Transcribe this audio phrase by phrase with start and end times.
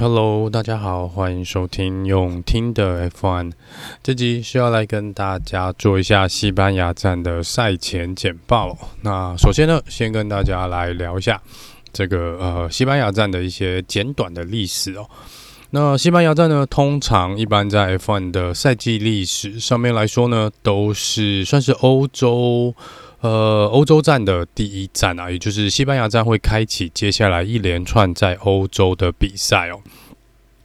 [0.00, 3.50] Hello，大家好，欢迎收听用听的 F1。
[4.00, 8.78] 这集需要来跟大家做一下西班牙站的赛前简报。
[9.02, 11.42] 那首先呢，先跟大家来聊一下
[11.92, 15.04] 这个呃西班牙站的一些简短的历史哦。
[15.70, 22.72] 那西班牙站呢，通常一般在 F1 的赛季历史上面来说呢，都是算是欧洲。
[23.20, 29.80] 呃，欧洲站的第一站啊，也就是西班牙站会开启接下来一连串在欧洲的比赛哦。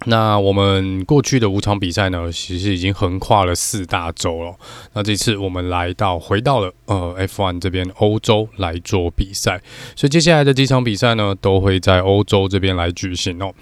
[0.06, 4.54] 那我们过去的五场比赛呢，其实已经横跨了四大洲了。
[4.94, 9.62] 那这次我们来到回到了呃 F1 这边欧洲来做比赛，
[9.96, 13.54] 所以接下来的几场比赛呢，都会在欧洲这边来举行哦。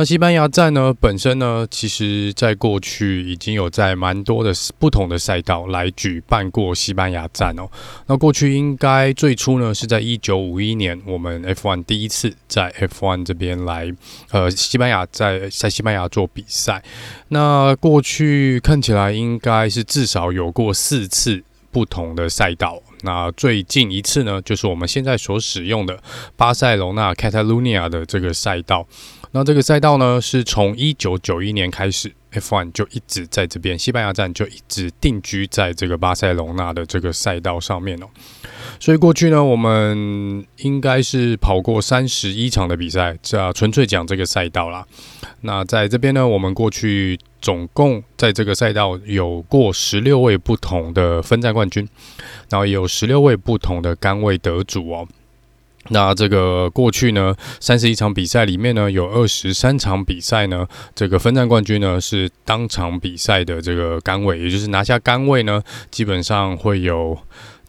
[0.00, 7.68] 那西班牙站呢，本身呢，其实在过去已经有在蛮多的不同的赛道来举办过西班牙站哦。
[8.06, 13.94] 那过去应该最初呢，是在一九五一年，我们 F1 第一次在 F1 这边来，
[14.30, 16.82] 呃，西班牙在在西班牙做比赛。
[17.28, 22.80] 那过去看起来应该是至少有过四次不同的赛道。
[23.02, 26.02] 那最近一次呢，就是我们现在所使用的
[26.36, 28.86] 巴塞罗那 Catalunya 的这个赛道。
[29.32, 38.06] 那这个赛道呢，是从一九九一年开始，F1 就一直在这边，西班牙站就一直定居在这个巴塞罗那的这个赛道上面哦。
[38.80, 44.84] 所以过去呢，我们应该是跑过三十一场的比赛，这纯粹讲这个赛道啦。
[45.42, 51.88] 那在这边呢，我们过去总共在这个赛道有过十六位不同的分站冠军，
[52.48, 55.06] 然后也有十六位不同的杆位得主哦。
[55.88, 67.18] 那这个过去呢，三十一场比赛里面呢，有二十三场比赛呢，这个分站冠军呢是当场比赛的这个杆位，也就是拿下杆位呢，基本上会有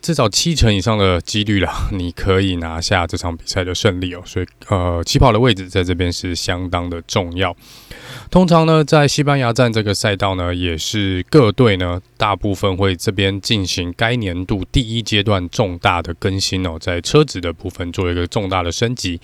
[0.01, 4.21] 至少七成以上的几率啦，你可以拿下这场比赛的胜利哦。
[4.25, 7.55] 所以呃，起跑的位置在这边是相当的重要。
[8.29, 19.19] 通常呢，在西班牙站这个赛道呢，也是各队呢大部分会这边进行该年度第一阶段重大的更新哦，在车子的部分做一个重大的升级。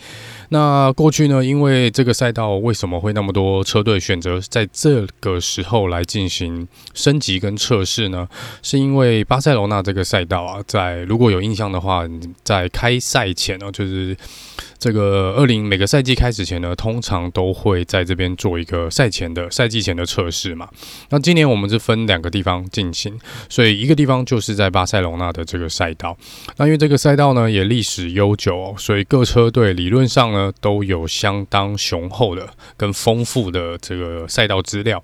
[0.50, 8.28] 那过去呢，因为这个赛道为什么会那么多车队选择在这个时候来进行升级跟测试呢？
[8.62, 12.04] 是因为巴塞罗那这个赛道啊，在如果有印象的话，
[12.44, 14.16] 在开赛前呢，就是。
[14.80, 20.70] 这个二零每个赛季开始前呢，通常都会在这边做一个赛前的赛季前的测试嘛。
[21.10, 26.16] 那今年我们是分两个地方进行，所以一个地方就是在巴塞罗那的这个赛道。
[26.58, 35.04] 那因为这个赛道呢也历史悠久，所以各车队理论上呢都有相当雄厚的跟丰富的这个赛道资料。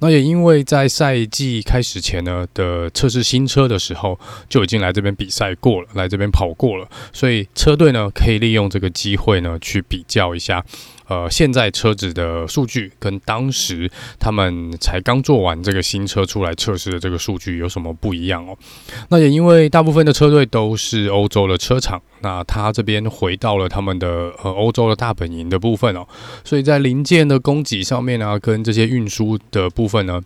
[0.00, 10.64] 那也因为在赛季开始前呢的测试新车的时候就已经来这边比赛过了，来这边跑过了，所以车队呢可以利用这个机会呢去比较一下，
[11.08, 18.56] 呃，现在车子的数据跟当时他们才刚做完这个新车出来测试的这个数据有什么不一样哦？
[19.08, 26.06] 那也因为大部分的车队都是欧洲的车厂，那他这边回到了他们的呃欧洲的大本营的部分哦，
[26.44, 30.20] 所以在零件的供给上面啊，跟这些运输的部分呢。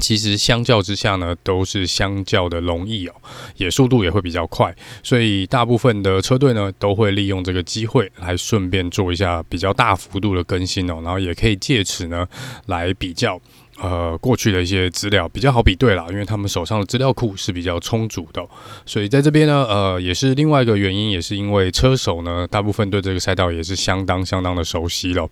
[0.00, 3.14] 其实相较之下呢，都是相较的容易哦，
[3.56, 12.26] 也速度也会比较快，所以大部分的车队呢都会利用这个机会来顺便做一下比较大幅度的更新哦，然后也可以借此呢
[12.66, 13.40] 来比较。
[13.80, 18.46] 呃，过去的一些资料比较好比对啦，因为他们手上的资料库是比较充足的，
[18.86, 25.28] 所以在这边呢，呃，也是另外一个原因，也是因为车手呢，大部分对这个赛道也是相当相当的熟悉了。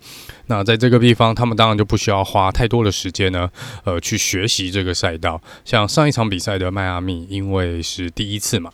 [0.47, 3.49] 那在这个地方，他们当然就不需要花太多的时间呢，
[3.85, 5.41] 呃，去学习这个赛道。
[5.63, 8.69] 像上一场比赛的迈阿密，因为是第一次嘛。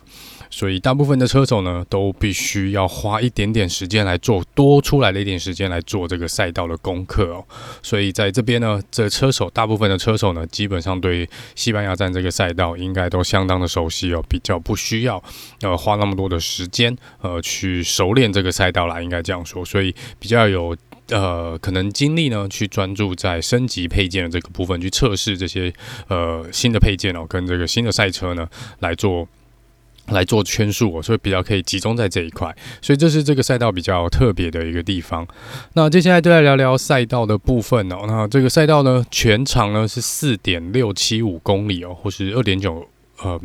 [0.50, 7.44] 所以大部分的车手呢，都必须要花一点点时间来做，多出来的一点时间来做这个赛道的功课哦。
[7.82, 15.22] 所以在这边呢，这车手大部分的车手呢，基本上对西班牙站这个赛道应该都相当的熟悉哦，比较不需要
[15.60, 19.64] 呃花那么多的时间呃去熟练这个赛道啦，应该这样说。
[19.64, 20.76] 所以比较有
[21.10, 25.72] 呃可能精力呢，去专注在升级配件的这个部分，去测试这些
[26.08, 28.48] 呃新的配件哦，跟这个新的赛车呢
[28.80, 29.28] 来做。
[30.10, 35.26] 来做圈数，所以比较可以集中在这一块，所以这是这个赛道比较特别的一个地方。
[35.74, 38.04] 那接下来就来聊聊赛道的部分哦。
[38.06, 42.86] 那这个赛道呢，全长呢是四点六七五公里哦，或是二点九
[43.22, 43.40] 呃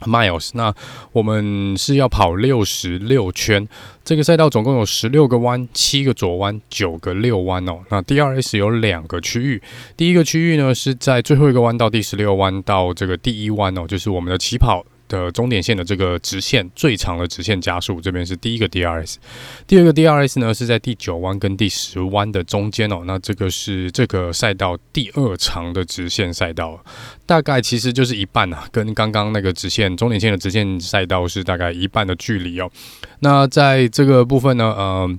[0.00, 0.50] miles。
[0.54, 0.74] 那
[1.12, 3.66] 我们是要跑六十六圈。
[4.04, 7.78] 这个赛道总共有十六个弯，七个左弯，九个右弯哦。
[7.90, 9.62] 那 DRS 有两个区域，
[9.96, 14.84] 第一个区域呢是在最后一个弯道第十六弯到这个第一弯哦，就是我们的起跑。
[15.08, 19.16] 的终点线的这个直线最长的直线加速，这边是第一个 DRS，
[19.66, 26.82] 第二个 DRS 呢是在第九弯跟第十弯的中间哦，那这个是这个赛道第二长的直线赛道，
[27.26, 32.70] 大概其实就是一半啊，跟刚刚那个直线终点线的直线赛道是大概一半的距离哦，
[33.20, 35.18] 那在这个部分呢，呃。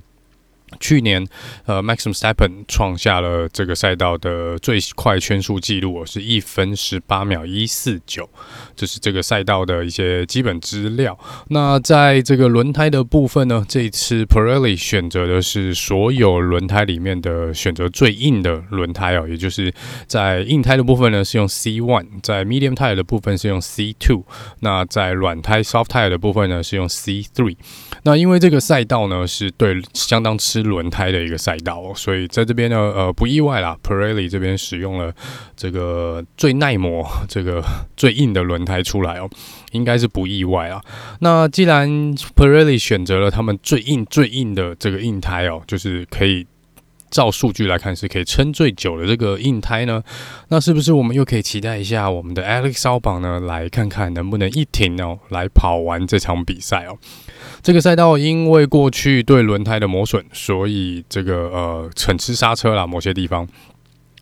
[0.80, 1.24] 去年，
[1.64, 8.28] 呃，Maxim s t e p p e n 创下了这个赛道的最快圈速记录，是一分十八秒一四九，
[8.74, 11.18] 这是这个赛道的一些基本资料。
[11.48, 19.72] 那在这个轮胎的部分呢，这一次 Pirelli 选择的是所有轮胎里面的选择最硬的轮胎哦，也就是
[20.06, 24.24] 在硬胎的部分呢是用 C one，在 Medium tire 的部分是用 C two，
[24.60, 27.56] 那在软胎 Soft tire 的部分呢是用 C three。
[28.02, 33.76] 那因为这个赛道呢是对相当吃是轮胎的一个赛道，所以在这边呢，呃，不意外啦。
[33.82, 35.12] Pirelli 这边使用了
[35.54, 37.62] 这个最耐磨、这个
[37.96, 39.28] 最硬的轮胎出来哦，
[39.72, 40.82] 应该是不意外啊。
[41.20, 41.88] 那既然
[42.34, 46.46] Pirelli 选择了他们最硬、最硬的这个硬胎哦，就是可以。
[47.10, 50.02] 照数据来看，是可以撑最久的这个硬胎呢，
[50.48, 53.40] 那是不是我们又可以期待一下我们的 Alex 烧榜呢？
[53.40, 56.98] 来看看能不能一停哦，来跑完这场比赛哦。
[57.62, 63.46] 这个赛道因为过去对轮胎的磨损，所以这个呃很吃刹车啦，某些地方。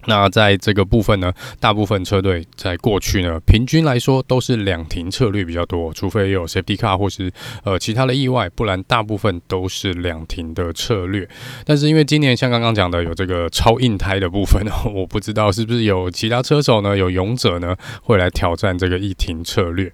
[0.06, 7.32] 那在这个部分呢，大部分车队在过去呢，平均来说都是两停策略比较多，除非有 safety car 或是
[7.64, 11.28] 呃其他的意外，不然大部分都是两停的策略。
[11.64, 14.62] 但是因为今年像刚刚讲的有这个超硬胎的部分，
[14.94, 19.92] 我不知道是不是有其他车手呢，有勇者呢会来挑战这个一停策略。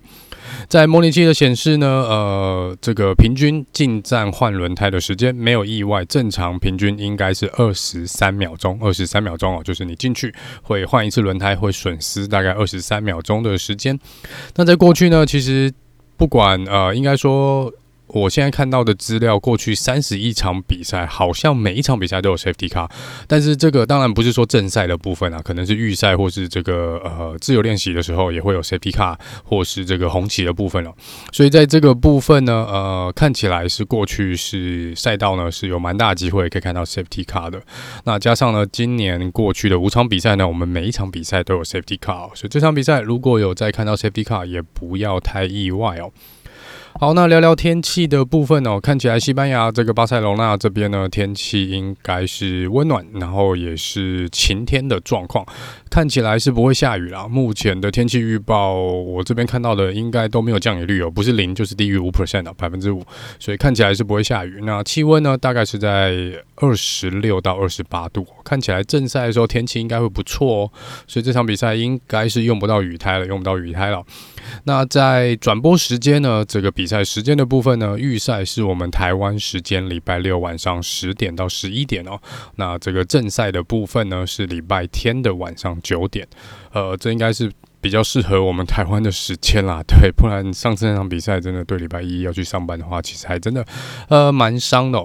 [0.68, 8.78] 在模拟器的显示呢，呃，这个平均进站换轮胎的时间没有意外，正常平均应该是二十三秒钟。
[8.80, 13.98] 二十三秒钟哦，就是你进去会换一次轮胎，会损失大概二十三秒钟的时间。
[14.56, 15.72] 那在过去呢，其实
[16.16, 17.72] 不管呃，应该说。
[18.12, 22.88] 我现在看到的资料，过去三十一场比赛，好像每一场比赛都有 safety car，
[23.26, 30.92] 但是这个当然不是说正赛的部分啊，可能是预赛或是这个呃自由练习的时候也会有 safety car，或是这个红旗的部分哦。
[31.32, 37.62] 所以在这个部分呢，呃，看起来是过去是赛道呢是有蛮大的机会可以看到 safety car 的。
[38.04, 46.10] 那加上呢，今年过去的五场比赛呢，我们每一场比赛都有 safety car，所以这场比赛如果有再看到 safety car，也不要太意外哦。
[46.98, 48.78] 好，那聊聊天气的部分哦。
[48.78, 55.46] 看起来西班牙这个巴塞罗那这边呢，天气应该是温暖，然后也是晴天的状况。
[55.88, 57.26] 看起来是不会下雨啦。
[57.26, 63.02] 目前的天气预报，我这边看到的应该都没有降雨率哦，不是零就是低于五 percent 的百分之五，
[63.38, 64.60] 所以看起来是不会下雨。
[64.64, 66.12] 那气温呢，大概是在
[66.56, 68.26] 二十六到二十八度。
[68.44, 70.70] 看起来正赛的时候天气应该会不错哦，
[71.06, 74.04] 所以这场比赛应该是用不到雨胎了，用不到雨胎了。
[74.64, 82.20] 那在转播时间呢，这个比赛时间的部分呢，预赛是我们台湾时间礼拜六晚上十点到十一点哦。
[82.56, 86.26] 那这个正赛的部分呢，是礼拜天的晚上九点。
[86.72, 89.82] 呃，这应该是比较适合我们台湾的时间啦。
[89.86, 93.64] 对，不然上次那场比赛真的对礼拜一要去上班的话，其实还真的
[94.08, 95.04] 呃蛮伤的。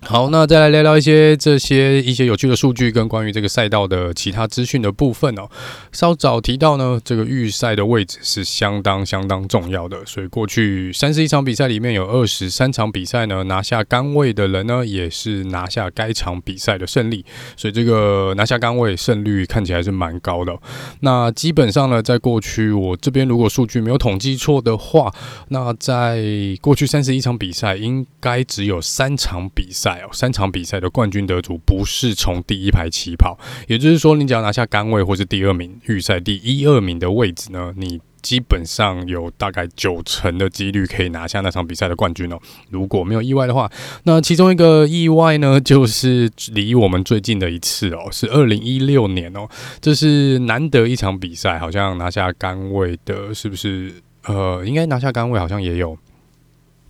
[0.00, 5.48] 好，那再来聊聊一些这些一些有趣的数据跟关于这个赛道的其他资讯的部分哦。
[5.92, 17.24] 稍早提到呢，这个预赛的位置是相当相当重要的，所以过去三十一场比赛里面有二十三场比赛呢，拿下杆位的人呢，也是拿下该场比赛的胜利，
[17.56, 20.56] 所以这个拿下杆位胜率看起来是蛮高的。
[21.00, 25.12] 那基本上呢，在过去我这边如果数据没有统计错的话，
[25.48, 26.22] 那在
[26.62, 29.87] 过去三十一场比赛应该只有三场比赛。
[30.12, 42.38] 三场比赛的冠军得主不是从第一排起跑，也就是说，你只要拿下杆位或是第二名，预赛第一二名的位置呢，你基本上有大概九成的几率可以拿下那场比赛的冠军哦。
[42.70, 43.70] 如果没有意外的话，
[44.04, 49.48] 那其中一个意外呢，就是离我们最近的一次哦，是二零一六年哦，
[49.80, 53.94] 这是难得一场比赛，好像拿下杆位的，是不是？
[54.26, 55.96] 呃，应该拿下杆位好像也有。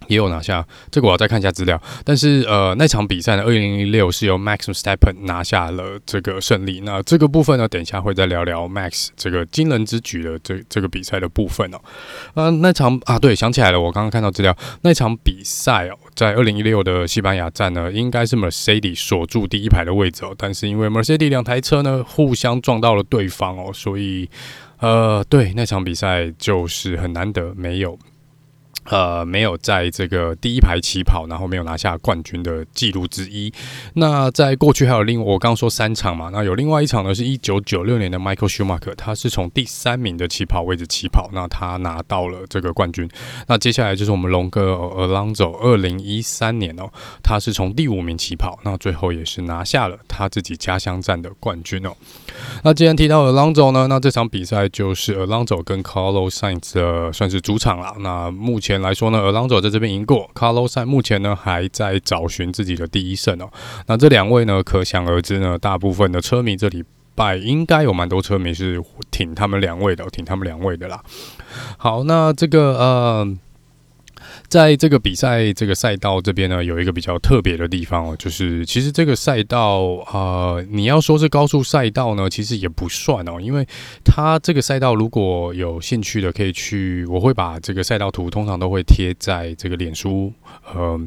[0.08, 1.80] 也有拿下，这个我要再看一下资料。
[2.04, 6.80] 但是呃，那场比赛呢，二零一六是由 Max Verstappen 拿下了这个胜利。
[6.80, 11.78] 那这个部分呢，等一下会再聊聊 Max 这个惊人之举的这这个比赛的部分哦。
[12.34, 20.34] 呃，那场啊，对，想起来了，我刚刚看到资料，那场比赛哦，在二零一六的西班牙站呢，应该是 Mercedes 锁住第一排的位置哦。
[20.36, 24.28] 但是因为 Mercedes 两台车呢互相撞到了对方哦，所以
[24.78, 27.98] 呃，对，那场比赛就是很难得没有。
[28.90, 33.52] 呃，没有在这个第一排起跑，然后没有拿下冠军的记录之一。
[33.94, 43.08] 那在过去还有另我刚刚说三场嘛，那有另外一场呢，是一九九六年的 Michael Schumacher，他是从第三名的起跑位置起跑，那他拿到了这个冠军。
[43.46, 46.90] 那接下来就是我们龙哥 Alonso，二零一三年哦，
[47.22, 51.92] 他是从第五名起跑，那最后也是拿下了他自己家乡站的冠军哦。
[52.62, 57.94] 那既然提到 Alonso 呢，那这场比赛就是 Alonso 跟 Carlos Sainz 的算是主场了。
[58.00, 63.48] 那目前来说呢，Alonso 在这边赢过，Carlos Sainz 目前呢还在找寻自己的第一胜哦。
[63.86, 71.00] 那这两位呢，可想而知呢，大部分的车迷这礼拜应该有蛮多车迷是挺他们两位的，挺他们两位的啦。
[71.76, 73.36] 好，那这个呃。
[74.48, 79.80] 在这个比赛这个赛道这边呢，有一个比较特别的地方哦，就是其实这个赛道
[80.12, 83.66] 呃，你要说是高速赛道呢，其实也不算哦，因为
[84.04, 90.32] 它这个赛道如果有兴趣的可以去，我会把这个赛道图通常都会贴在这个脸书
[90.74, 91.00] 呃。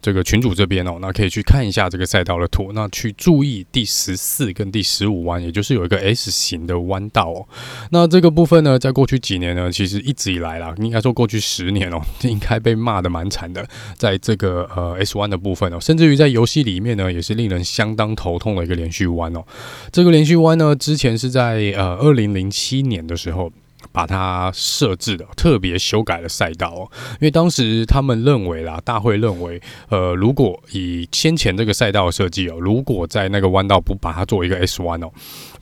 [0.00, 7.46] 这个群主这边哦，那可以去看一下这个赛道的图，那去注意第十四跟第十五弯，也就是有一个 S 型的弯道哦。
[7.90, 13.66] 那这个部分呢，在过去几年呢，其实一直以来啦，应该说过去十年哦，应该被骂得蛮惨的。
[13.96, 19.44] 在这个呃 S 弯的部分哦，甚至于在游戏里面呢，也是令人相当头痛的一个连续弯哦。
[19.90, 23.52] 这个连续弯呢，之前是在呃二零零七年的时候。
[23.92, 35.10] 把它设置的特别修改了赛道哦，因为当时他们认为啦，大会认为，呃，如果以先前这个赛道设计哦，如果在那个弯道不把它做一个 S 弯哦，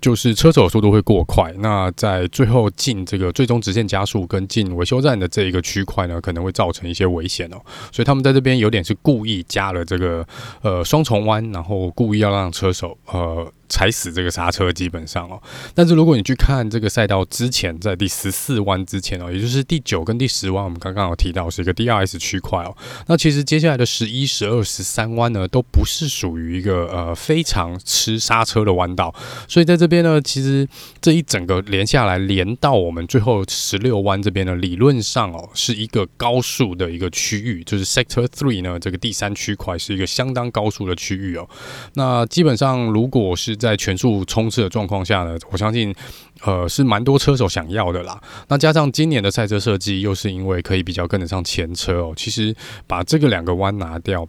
[0.05, 7.57] 就是车手速度会过快，那在最后进这个最终直线加速跟进维修站的这一个区块呢，可能会造成一些危险哦，
[7.91, 10.23] 所以他们在这边有点是故意加了这个
[10.61, 13.51] 呃双重弯，然后故意要让车手呃。
[13.67, 15.41] 踩死这个刹车，基本上哦。
[15.75, 22.77] 但是如果你去看这个赛道之前，在第十四弯之前哦，也就是第九跟第十弯，我们刚刚有提到是一个 DRS 区块哦。
[23.07, 29.13] 那其实接下来的十一、十二、十三弯呢，都不是属于一个呃非常吃刹车的弯道。
[29.49, 30.67] 所以在这边边呢，其实
[31.01, 41.49] 这一整个连下来，连到我们最后十六弯这边呢，理论上哦是一个高速的一个区域，就是 Sector Three 呢这个第三区块是一个相当高速的区域哦。
[41.95, 45.95] 那基本上如果是在全速冲刺的状况下呢，我相信，
[46.43, 48.21] 呃，是蛮多车手想要的啦。
[48.49, 52.13] 那加上今年的赛车设计，又是因为可以比较跟得上前车哦。
[52.17, 52.55] 其实
[52.89, 54.27] 把这个两个弯拿掉，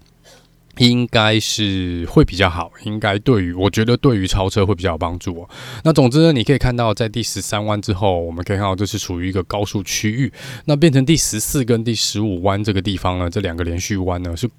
[0.78, 2.72] 应该是会比较好。
[2.84, 5.50] 应该对于我觉得对于超车会比较有帮助哦。
[5.84, 10.32] 那总之呢，你可以看到在第十三弯之后，我们可以看到这是属于一个高速区域。
[10.66, 14.50] 那变成第十四跟第十五弯这个地方呢，这两个连续弯呢是。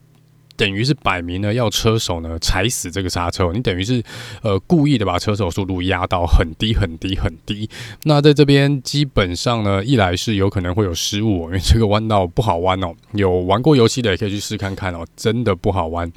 [0.56, 4.02] 等于是摆明了要车手呢踩死这个刹车，你等于是
[4.42, 7.68] 呃故意的把车手速度压到很低很低很低。
[8.04, 12.94] 那在这边基本上呢，一来是有可能会有失误，因为这个弯道不好弯哦。
[13.12, 16.10] 有玩过游戏的也可以去试看看哦，真的不好弯。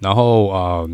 [0.00, 0.90] 然后呃。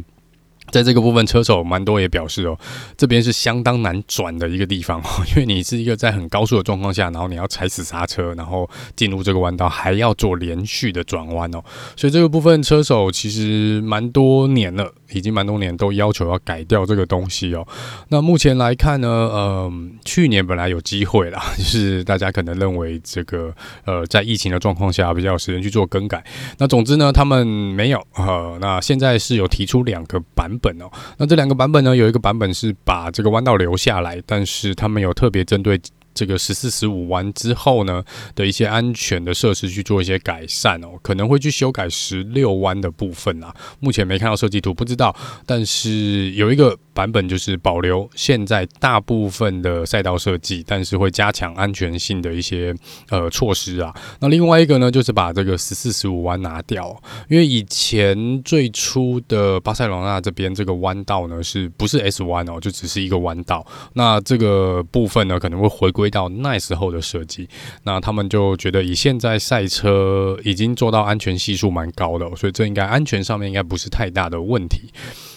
[0.71, 2.59] 在这个部分，车手蛮多也表示哦，
[2.97, 11.63] 这边是相当难转的一个地方哦，因为你是一个在很高速的状况下，然后你要踩死刹车，然后进入这个弯道，还要做连续的转弯哦，
[11.97, 17.67] 所以这个部分车手其实蛮多年了，已经蛮多年都要求要改掉这个东西哦。
[18.09, 19.73] 那目前来看呢，呃，
[20.05, 26.25] 去年本来有机会啦，就是大家可能认为这个呃在疫情的状况下比较有时间去做更改。
[26.59, 30.81] 那总之呢，他们没有呃，那现在是有提出两个版本。
[30.83, 35.81] 哦，那这两个版本呢，有一个版本是把这个弯道留下来，但是他们有特别针对。
[36.15, 38.03] 这个十四、十五弯之后呢
[38.35, 43.55] 的一些安全的设施去做一些改善哦，可能会去修改十六弯的部分啊。
[43.81, 45.15] 目前没看到设计图，不知道。
[45.47, 52.75] 但是有一个版本就是保留现在大部分的赛道设计，但是会加强安全性的一些
[53.11, 53.95] 呃措施啊。
[54.21, 63.65] 那另外一个呢，就是把这个十四、十五弯拿掉，因为以前最初的巴塞罗那这边这个弯道呢，是不是 S 弯哦，就只是一个弯道。
[63.95, 66.09] 那这个部分呢，可能会回归。
[66.09, 67.47] 到那时候的设计，
[67.83, 74.91] 那他们就觉得以现在赛车已经做到安全系数蛮高的，所以这应该安全上面应该不是太大的问题。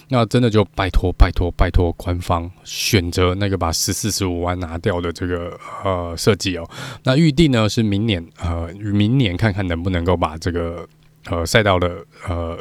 [0.08, 6.65] 那真的就拜托拜托拜托官方选择那个把十四十五弯拿掉的这个呃设计哦。
[7.03, 10.88] 那预定呢是明年呃明年看看能不能够把这个
[11.25, 12.58] 呃赛道的呃。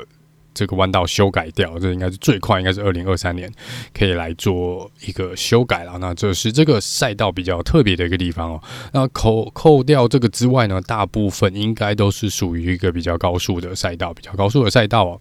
[0.61, 3.51] 这个弯道修改掉，这应该是最快，应该是二零二三年
[3.95, 5.97] 可以来做一个修改了。
[5.99, 8.63] 那这是这个赛道比较特别的一个地方哦。
[8.93, 15.21] 那扣扣掉这个之外呢，大部分应该都是属于一个比较高速的赛道，比较高速的赛道哦。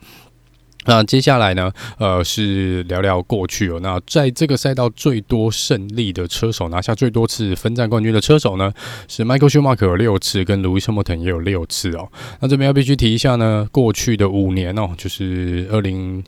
[0.86, 3.80] 那接下来呢，呃，是聊聊过去哦。
[3.82, 8.74] 那在这个赛道最多胜利的车手，拿下最多次分站冠军的车手呢，
[9.08, 12.10] 是 Michael Schumacher 有六次，跟 Lewis Hamilton 也有六次哦。
[12.40, 16.24] 那这边要必须提一下呢，过去的五年哦，就是二零，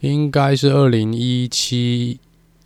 [0.00, 2.18] 应该是二零一七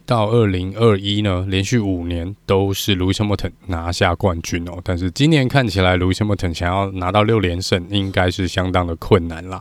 [0.07, 4.79] 到二零二一呢，连续五年都是 Lewis Hamilton 拿下冠军哦。
[4.85, 9.61] 但是今年看起来，Lewis Hamilton 想要拿到六连胜，应该是相当的困难啦。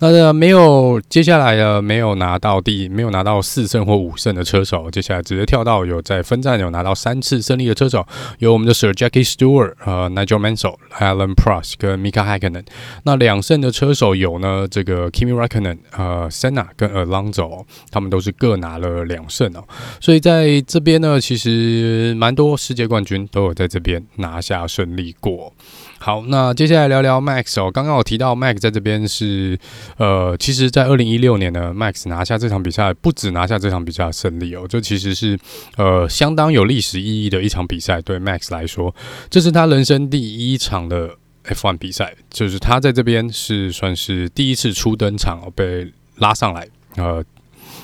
[0.00, 8.06] 那没有接下来的没有拿到第没有拿到四胜或五胜的车手，接下来直接跳到有在分站有拿到三次胜利的车手，
[8.38, 12.64] 有我们的 Sir Jackie Stewart 和 Nigel Mansell、Alan Prost 跟 Mika Hakkinen。
[13.04, 19.64] 那两胜的车手有呢，这个 Kimi Raikkonen 呃 Senna 跟 Alonso，他们都是各拿了两胜哦。
[20.00, 25.52] 所以在这边呢，其实蛮多世界冠军都有在这边拿下胜利过。
[26.04, 27.70] 好，那接下来聊聊 Max 哦。
[27.70, 29.58] 刚刚我提到 Max 在这边是，
[29.96, 35.38] 呃，其实，在二零一六年呢，Max 拿下这场比赛，不止拿下这场比赛的胜利哦，这其实是
[35.78, 38.02] 呃相当有历史意义的一场比赛。
[38.02, 38.94] 对 Max 来说，
[39.30, 41.08] 这是他人生第一场的
[41.46, 47.24] F1 比赛，就是他在这边是算是第一次初登场哦，被拉上来，呃。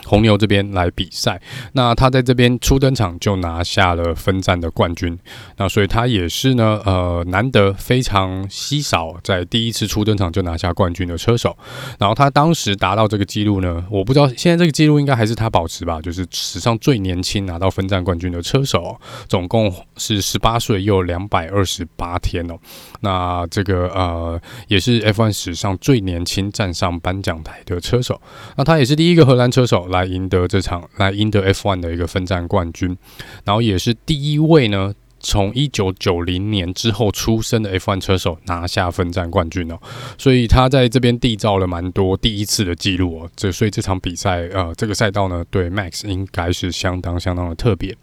[0.06, 1.40] 红牛这边来比赛，
[1.72, 5.18] 那他在这边初登场就拿下了分站的冠军，
[5.56, 11.56] 那所以他也是呢，呃，难得非常稀少在第一次初登场就拿下冠军的车手。
[11.98, 22.58] 然后他当时达到这个记录呢，我不知道现在这个记录应该还是他保持吧，就是史上最年轻拿到分站冠军的车手，总共是十八岁又两百二十八天哦。
[23.00, 28.20] 那这个呃也是 F1 史上最年轻站上颁奖台的车手，
[28.56, 32.96] 那他也是第一个荷兰车手来赢得这场，来赢得 F1 的一个分站冠军，
[33.44, 39.78] 然后也是第一位呢，从一九九零年之后出生的 F1 车手拿下分站冠军哦，
[40.16, 47.96] 所以他在这边缔造了蛮多第一次的记录哦，这所以这场比赛呃这个赛道呢，对 Max 应该是相当相当的特别。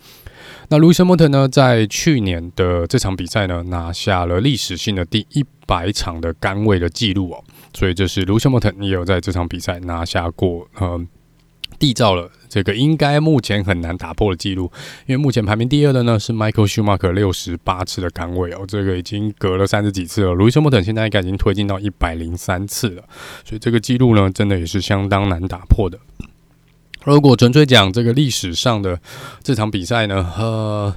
[0.69, 7.43] 那 Lewis Hamilton 呢，在去年的这场比赛呢，拿下了历史性的第一百场的杆位的记录哦，
[7.74, 11.01] 所以这是 Lewis Hamilton 也有在这场比赛拿下过，呃，
[11.79, 14.72] 缔造了这个应该目前很难打破的记录，
[15.05, 23.03] 因为目前排名第二的呢是 Michael Schumacher 六十八次的杆位哦，这个已经隔了三十几次了，Lewis Hamilton 现在应该已经推进到一百零三次了，
[23.43, 26.00] 所以这个记录呢，真的也是相当难打破的。
[27.03, 29.00] 如果纯粹讲这个历史上的
[29.41, 30.93] 这场比赛呢，呃，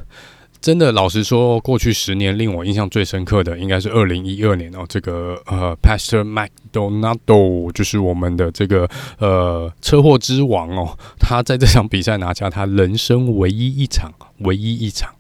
[0.61, 15.11] 真的老实说，过去十年令我印象最深刻的应该是二零一二年哦，这个呃，Pastor McDonaldo，就是我们的这个呃车祸之王哦，他在这场比赛拿下他人生唯一一场、唯一一场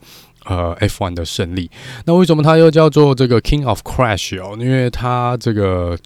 [0.44, 1.70] 呃 F1 的胜利。
[2.04, 4.56] 那为什么他又叫做这个 King of Crash 哦？
[4.60, 5.98] 因为他这个。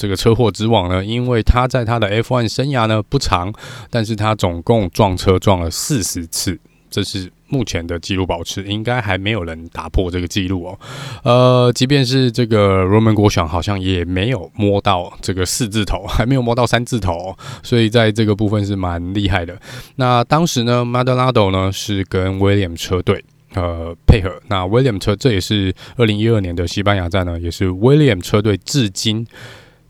[0.00, 3.52] 这个车祸之王呢，因为他在他的 F1 生涯呢不长，
[3.90, 6.56] 但是他总共撞车撞了四十次，
[6.88, 10.78] 这是目前的纪录保持，应该还没有人打破这个纪录哦。
[11.22, 19.58] 呃，即便是这个 Romain Grosjean 好像也没有摸到这个四字头，还没有摸到三字头哦，所以在这个部分是蛮厉害的。
[19.96, 29.26] 那当时呢 m a d o n a d o 呢是跟 William 车队呃配合，那 William 车这也是二零一二年的西班牙站呢，也是 William 车队至今。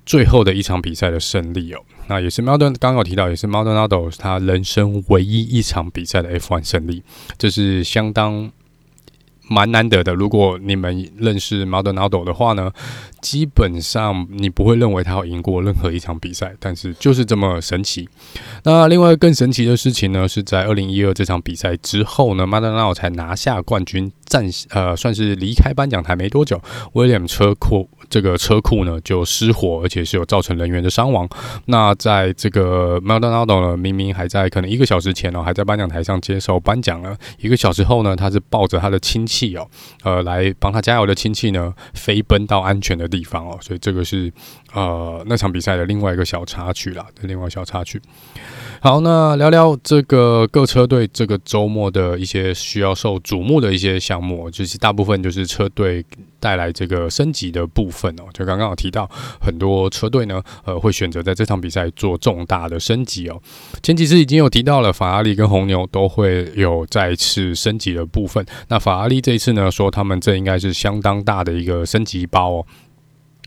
[0.06, 7.02] 最后的一场比赛的胜利哦，那也是 Maldon 刚刚有提到，也是 Maldonado 他人生唯一一场比赛的 F1 胜利，
[7.38, 8.50] 这是相当。
[9.50, 10.12] 蛮难得的。
[10.12, 12.70] 如果你们认识 Maldonado 的话呢，
[13.22, 18.06] 基本上你不会认为他有赢过任何一场比赛，但是就是这么神奇。
[18.64, 26.60] 那另外更神奇的事情呢，是在二零一二这场比赛之后呢，Maldonado 才拿下冠军，暂呃算是离开颁奖台没多久
[26.92, 31.28] ，William 车库这个车库呢就失火，而且是有造成人员的伤亡。
[31.64, 39.56] 那在这个 Maldonado 呢，明明还在可能一个小时前哦，还在颁奖台上接受颁奖了，一个小时后呢，他是抱着他的亲戚。
[39.56, 39.66] 哦，
[40.04, 44.30] 呃，来帮他加油的亲戚呢，飞奔到安全的地方哦，所以这个是
[44.72, 48.00] 呃那场比赛的另外一个小插曲啦，另外小插曲。
[48.80, 56.04] 好，那聊聊这个各车队这个周末的一些需要受瞩目的一些项目，就是大部分就是车队
[56.38, 58.22] 带来这个升级的部分哦。
[58.32, 63.42] 就刚刚有提到，很多车队呢，呃，会选择在这场比赛做重大的升级哦。
[63.82, 68.46] 前几次已经有提到了，法拉利跟红牛都会有再次升级的部分。
[68.68, 72.66] 那法拉利这一次呢，说他们这应该是相当大的一个升级包哦。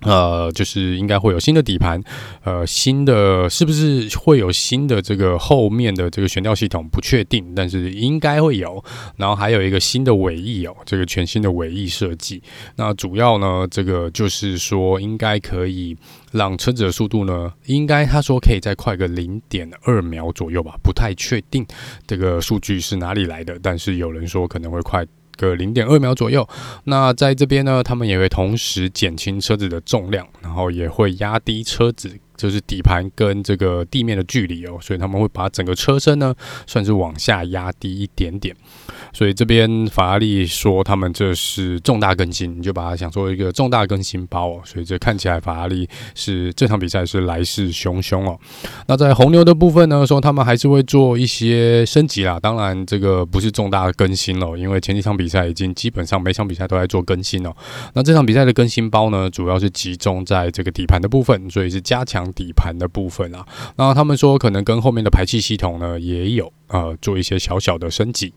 [0.01, 2.01] 呃，就是应该会有新的底盘，
[2.43, 8.83] 呃，新的是不是会有新的这个后面的这个悬吊系统不确定，但是应该会有。
[9.15, 12.41] 然后还有一个新的尾翼哦，这个全新的尾翼设计。
[12.75, 15.95] 那主要呢，这个就是说应该可以
[16.31, 21.65] 让车子的速度呢，应该他说可以再快个零点二秒左右吧，不太确定
[22.07, 25.05] 这个数据是哪里来的，但是有人说可能会快。
[25.41, 26.47] 个零点二秒左右，
[26.83, 32.19] 那在这边呢，他们也会同时减轻车子的重量，然后也会压低车子。
[32.41, 36.33] 就是底盘跟这个地面的距离哦，所以他们会把整个车身呢
[36.65, 38.55] 算是往下压低一点点。
[39.13, 44.61] 所以这边法拉利说他们这是重大更新，你就把它想做一个重大更新包哦。
[44.65, 48.39] 所以这看起来法拉利是这场比赛是来势汹汹哦。
[48.87, 52.39] 那在红牛的部分呢，说他们还是会做一些升级啦。
[52.39, 57.53] 当然这个不是重大更新了，因为前几场比赛已经基本上每场比赛都在做更新哦。
[57.93, 62.30] 那这场比赛的更新包呢，主要是集中在这个底盘的部分，所以是加强。
[62.33, 68.33] 底盘的部分啊，那他们说可能跟后面的排气系统呢也有呃做一些小小的升级。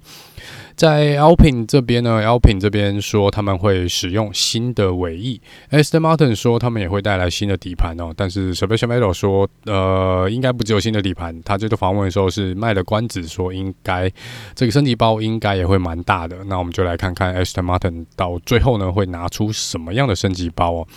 [0.77, 8.13] 在 Alpine 这边呢，Alpine 这边说他们会使用新的尾翼，Aston Martin 说他们也会带来新的底盘哦。
[8.17, 14.11] 但是 Sebastian Vettel 说，呃，应该不只有新的底盘，他这个访问的时候是卖了关子，说应该
[14.57, 16.43] 这个升级包应该也会蛮大的。
[16.47, 20.89] 那我们就来看看 Aston Martin 到最后呢会拿出什么样的升级包哦。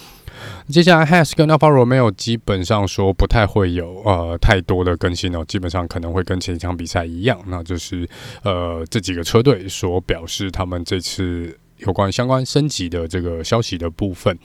[0.69, 8.07] 接下来 Has 跟 Alfa Romeo 基本上说不太会有呃太多的更新哦，基本上可能会跟前一场比赛一样，那就是
[8.43, 11.57] 呃这几个车队所表示他们这次。
[11.79, 14.37] 有关相关升级的这个消息的部分，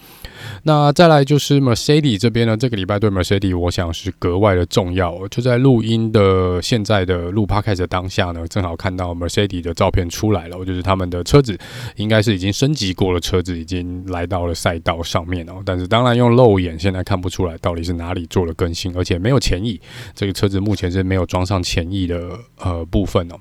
[0.65, 5.27] 那再来就是 Mercedes 这边呢，这个礼拜对 Mercedes 我想是格外的重要。
[5.29, 11.59] 就在录音的现在的录 Podcast 的当下呢，正好看到 Mercedes 的照片出来了，就是他们的车子
[11.97, 15.63] 应该是已经升级过了，车子已经来到了赛道上面哦。
[15.65, 19.81] 但是当然用肉眼现在看不出来到底是哪里做了更新，而且没有前翼，
[20.15, 23.37] 这个车子目前是没有装上前翼的呃部分哦。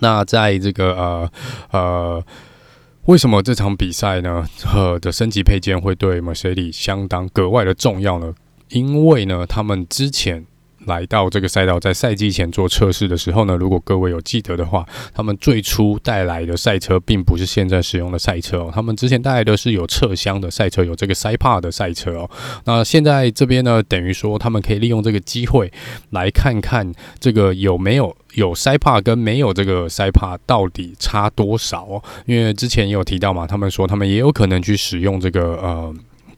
[0.00, 1.30] 那在这个呃
[1.70, 2.24] 呃。
[3.06, 4.46] 为什么这场比赛呢？
[4.74, 8.34] 呃的升级配件会对 Mercedes 相当格外的重要呢？
[8.70, 10.46] 因为呢，他们之前
[10.86, 22.30] 来到这个赛道，在赛季前做测试的时候呢，如果各位有记得的话，他们最初带来的赛车并不是现在使用的赛车哦，他们之前带来的是有侧箱的赛车，有这个塞帕的赛车哦。
[22.64, 25.72] 那现在这边呢，等于说他们可以利用这个机会
[26.10, 28.16] 来看看这个有没有。
[28.34, 32.02] 有塞帕跟没有这个塞帕到底差多少哦？
[32.26, 35.94] 因为之前也有提到嘛，他们说他们也有可能去使用这个呃，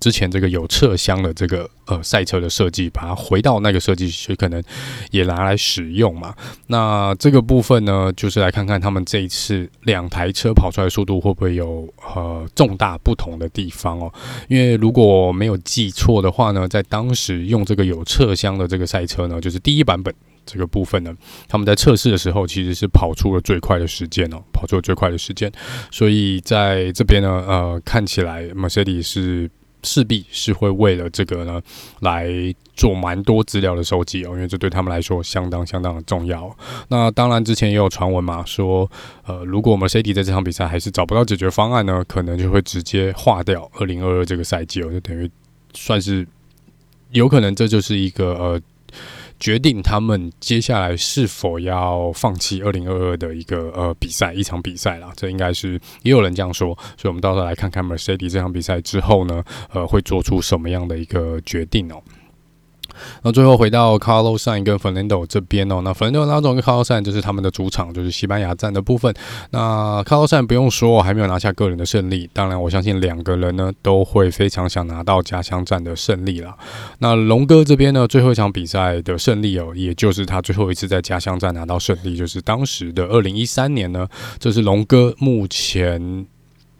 [0.06, 4.62] 之前这个有侧箱的这个呃赛车的设计，把它回到那个设计，所以可能
[5.10, 6.32] 也拿来使用嘛。
[6.68, 14.12] 那这个部分呢，就是来看看他们这一次两台车跑出来的速度会不会有呃重大不同的地方哦？
[14.46, 20.14] 因为如果没有记错的话呢，在当时用这个有侧箱的这个赛车呢，就是第一版本。
[20.48, 21.12] 这个部分呢，
[21.48, 25.50] 他们在测试的时候其实是跑出了最快的时间哦，跑出了最快的时间，
[25.90, 29.50] 所以在这边呢，呃，看起来 Mercedes 是
[29.82, 31.60] 势必是会为了这个呢
[32.00, 32.28] 来
[32.74, 36.54] 做蛮多资料的收集哦，因为这对他们来说相当相当的重要。
[36.88, 38.90] 那当然之前也有传闻嘛，说
[39.24, 45.30] 呃，如果我们 C D 在这场比赛还是找不到解决方案呢，可能就会直接划掉二零二二这个赛季哦，就等于
[45.74, 46.26] 算是
[47.10, 48.60] 有可能这就是一个呃。
[49.38, 62.03] 决定他们接下来是否要放弃二零二二的一个呃比赛一场比赛啦，这应该是也有人这样说，所以我们到时候来看看 Mercedes 这场比赛之后呢，呃，会做出什么样的一个决定哦。
[63.22, 69.14] 那最后回到 Carlos San 跟 Fernando 这边哦，那 Fernando 那种跟 Carlos San 就是他们的主场，就是西班牙站的部分。
[69.50, 72.28] 那 Carlos San 不用说，还没有拿下个人的胜利。
[72.32, 76.56] 当然，我相信两个人呢都会非常想拿到家乡站的胜利啦。
[76.98, 84.06] 那龙哥这边呢，最后一场比赛的胜利哦，也就是他最后一次在家乡站拿到胜利，就是当时的二零一三年呢，
[84.38, 86.26] 这是龙哥目前。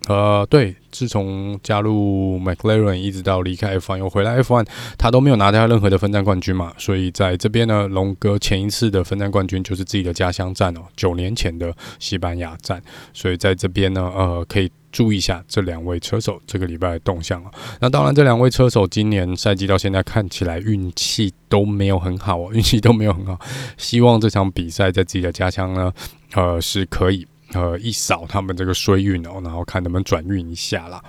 [0.07, 4.65] 呃，对，自从加入 McLaren 一直到离开 F1 又回来 F1，
[4.97, 12.81] 他都没有拿到任何的分站冠军嘛，所以在这边呢，龙哥前一次的分站冠军就是自己的家乡站哦，九年前的西班牙站，
[13.13, 17.51] 所以在这边呢，呃，可以注意一下这两位车手这个礼拜的动向啊。
[17.81, 23.37] 那当然，这两位车手今年赛季到现在看起来运气都没有很好哦，运气都没有很好，
[23.77, 25.93] 希望这场比赛在自己的家乡呢，
[26.35, 27.27] 呃，是可以。
[27.57, 31.03] 呃，一扫他们这个衰运哦，然后看能不能转运一下啦。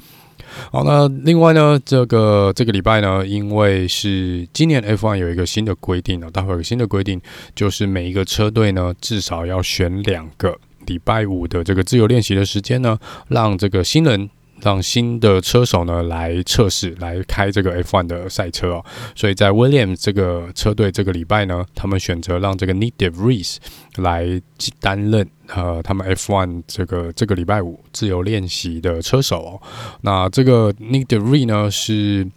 [0.71, 7.21] 好，那另外呢，这个这个礼拜呢，因为是今年 F1 有一个新的规定哦，待会有个新的规定，
[7.53, 14.29] 就是每一个车队呢，至少要选两个礼拜五的这个自由练习的时间呢，让这个新人
[14.61, 18.85] 让新的车手呢来测试，来开这个 F1 的赛车哦。
[19.15, 23.57] 所以在 William 这个车队这个礼拜呢，他们选择让这个 Nyck de Vries
[23.97, 24.41] 来
[24.79, 29.61] 担任呃他们 F1 这个这个礼拜五自由练习的车手哦。
[30.01, 32.27] 那这个 Nick d e r e 呢是，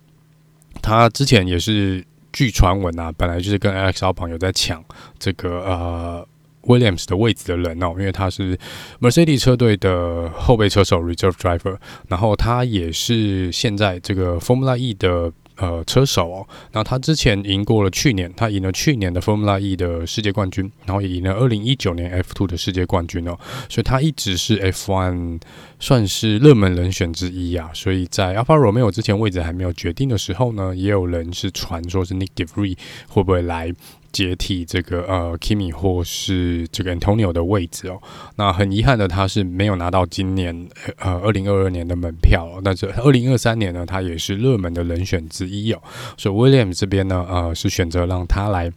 [0.82, 4.84] 他之前也是据传闻啊，本来就是跟 Alex Albon 有在抢
[5.18, 6.26] 这个呃。
[6.64, 8.54] Williams 的位置的人哦，因为他是
[9.00, 16.48] Mercedes 车队的后备车手 Reserve Driver，然后他也是现在这个 Formula E 的呃车手哦。
[16.72, 23.38] 那他之前赢过了去年，他赢了去年的 Formula E 的世界冠军，然后也赢了二零一九年 F2 的世界冠军哦。
[23.68, 25.40] 所以他一直是 F one
[25.78, 27.70] 算是热门人选之一啊。
[27.74, 33.72] 所以在 Alpha Romeo 之前位置还没有决定的时候呢，也有人是传说是 Nick d e v r e e 会不会来。
[34.12, 38.00] 接替这个呃，Kimi 或是这个 Antonio 的位置哦。
[38.36, 40.68] 那很遗憾的，他是没有拿到今年
[40.98, 42.60] 呃二零二二年的门票哦。
[42.64, 45.82] 但是二零二三年呢，他也是热门的人选之一哦。
[46.16, 48.72] 所以 William 这边呢，呃，是选择让他来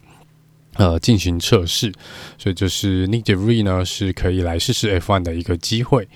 [0.76, 1.91] 呃进行测试。
[2.38, 6.08] 所以就是 Nick d e v r e 呢，是可以来试试 F1 的一个机会。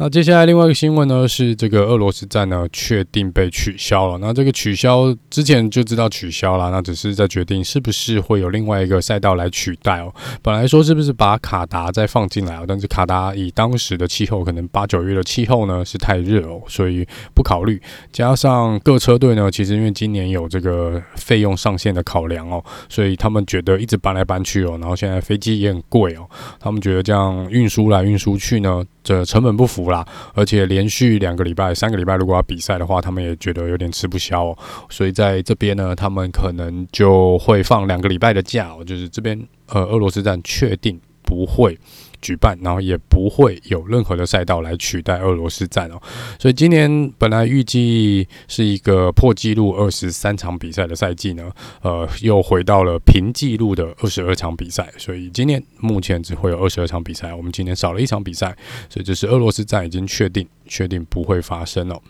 [0.00, 4.16] 那接下来另外一个新闻呢，是这个俄罗斯站呢确定被取消了。
[4.18, 10.14] 那这个取消之前就知道取消了，那只是在决定是不是会有另外一个赛道来取代哦。
[10.40, 17.82] 本来说是不是把卡达再放进来哦，但是卡达以当时的气候，可能八九月的气候呢是太热哦，所以不考虑。
[18.12, 26.24] 加上各车队呢，其实因为今年有这个费用上限的考量哦，所以他们觉得一直搬来搬去哦，然后现在飞机也很贵哦，
[26.60, 29.87] 他们觉得这样运输来运输去呢，这成本不符。
[29.90, 34.56] 啦，而且连续两个礼拜、三个礼拜，如果要比赛的话，他们也觉得有点吃不消。
[34.88, 38.84] 所以在这边呢，他们可能就会放两个礼拜的假哦。
[38.84, 41.78] 就是这边呃，俄罗斯站确定不会
[42.20, 46.00] 举办，然后也不会有任何的赛道来取代俄罗斯站哦。
[46.38, 51.50] 所以今年本来预计是一个破纪录二十三场比赛的赛季呢，
[51.82, 54.92] 呃，又回到了平纪录的二十二场比赛。
[54.98, 58.56] 所以今年目前只会有二十二场比赛，我们今年少了一场比赛，
[58.88, 62.00] 所以这是俄罗斯站已经确定确定不会发生哦。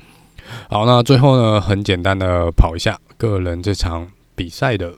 [0.71, 4.94] 好，那最后呢，很简单的跑一下个人这场比赛的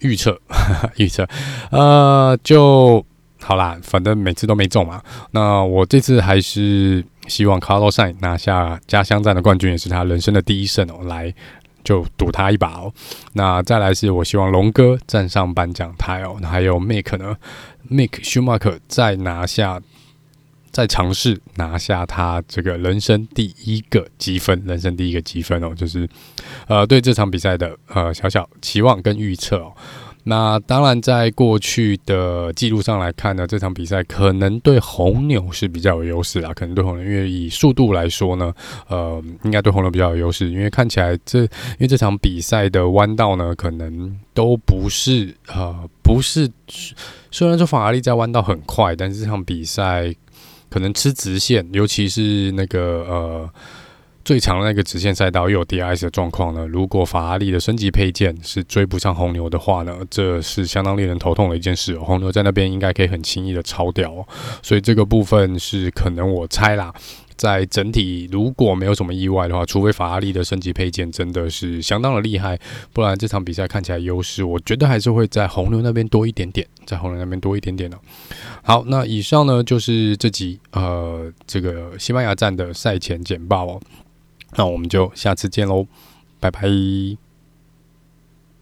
[0.00, 0.38] 预测，
[0.96, 1.26] 预测，
[1.70, 3.04] 呃，就。
[3.46, 5.02] 好啦，反正每次都没中嘛。
[5.32, 11.04] 那我这次还是希望 Carlos 拿下家乡站的冠军，也是他人生的第一胜哦。
[11.04, 11.32] 来，
[11.84, 12.90] 就赌他一把哦。
[13.34, 16.38] 那再来是我希望龙哥站上颁奖台哦。
[16.40, 17.36] 那还有 Mike 呢
[17.90, 19.78] ，Mick Schumacher 再拿下，
[20.70, 25.74] 再尝试拿下他这个人生第一个积分，人生第一个积分哦。
[25.76, 26.08] 就是
[26.66, 29.74] 呃，对这场比赛的呃小小期望跟预测哦。
[30.26, 36.50] 那当然，在过去的记录上来看呢，这场比赛可能对红牛是比较有优势啦。
[36.54, 38.52] 可能对红牛，因为以速度来说呢，
[38.88, 40.50] 呃，应该对红牛比较有优势。
[40.50, 41.48] 因为看起来这，因
[41.80, 46.50] 为这场比赛的弯道呢，可能都不是呃，不是。
[47.30, 50.14] 虽然说法拉利在弯道很快，但是这场比赛
[50.70, 53.50] 可能吃直线，尤其是那个呃。
[54.24, 56.66] 最长的那个直线赛道又有 DRS 的状况呢？
[56.66, 59.98] 如果法拉利的升级配件是追不上红牛的话呢？
[60.08, 61.98] 这是相当令人头痛的一件事。
[61.98, 64.26] 红牛在那边应该可以很轻易的超掉哦，
[64.62, 66.90] 所以这个部分是可能我猜啦，
[67.36, 72.58] 在整体如果没有什么意外的话，除非法拉利的升级配件真的是相当的厉害，
[72.94, 77.98] 不然这场比赛看起来优势，我觉得还是会在红牛那边多一点点，在红牛那边多一点点哦。
[78.62, 83.80] 好，那以上呢就是这集呃这个西班牙站的赛前简报哦。
[84.56, 85.86] 那我们就下次见喽，
[86.40, 87.23] 拜拜。